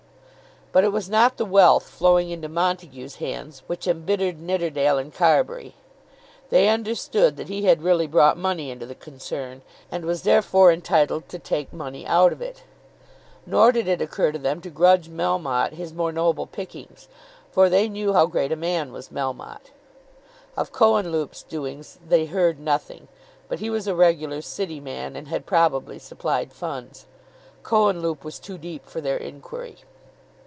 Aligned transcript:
But 0.73 0.85
it 0.85 0.93
was 0.93 1.09
not 1.09 1.35
the 1.35 1.43
wealth 1.43 1.89
flowing 1.89 2.29
into 2.29 2.47
Montague's 2.47 3.15
hands 3.15 3.61
which 3.67 3.87
embittered 3.89 4.39
Nidderdale 4.39 4.97
and 4.97 5.13
Carbury. 5.13 5.75
They 6.49 6.69
understood 6.69 7.35
that 7.35 7.49
he 7.49 7.63
had 7.63 7.81
really 7.81 8.07
brought 8.07 8.37
money 8.37 8.71
into 8.71 8.85
the 8.85 8.95
concern, 8.95 9.63
and 9.91 10.05
was 10.05 10.21
therefore 10.21 10.71
entitled 10.71 11.27
to 11.27 11.39
take 11.39 11.73
money 11.73 12.07
out 12.07 12.31
of 12.31 12.41
it. 12.41 12.63
Nor 13.45 13.73
did 13.73 13.89
it 13.89 14.01
occur 14.01 14.31
to 14.31 14.39
them 14.39 14.61
to 14.61 14.69
grudge 14.69 15.09
Melmotte 15.09 15.73
his 15.73 15.93
more 15.93 16.13
noble 16.13 16.47
pickings, 16.47 17.09
for 17.51 17.67
they 17.67 17.89
knew 17.89 18.13
how 18.13 18.25
great 18.25 18.53
a 18.53 18.55
man 18.55 18.93
was 18.93 19.09
Melmotte. 19.11 19.71
Of 20.55 20.71
Cohenlupe's 20.71 21.43
doings 21.43 21.99
they 22.07 22.27
heard 22.27 22.61
nothing; 22.61 23.09
but 23.49 23.59
he 23.59 23.69
was 23.69 23.87
a 23.87 23.93
regular 23.93 24.39
city 24.41 24.79
man, 24.79 25.17
and 25.17 25.27
had 25.27 25.45
probably 25.45 25.99
supplied 25.99 26.53
funds. 26.53 27.07
Cohenlupe 27.61 28.23
was 28.23 28.39
too 28.39 28.57
deep 28.57 28.85
for 28.85 29.01
their 29.01 29.17
inquiry. 29.17 29.79